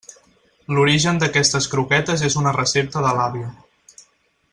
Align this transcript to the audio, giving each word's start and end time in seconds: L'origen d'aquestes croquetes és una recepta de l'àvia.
L'origen 0.77 1.19
d'aquestes 1.23 1.67
croquetes 1.75 2.23
és 2.29 2.37
una 2.43 2.55
recepta 2.57 3.05
de 3.07 3.13
l'àvia. 3.19 3.53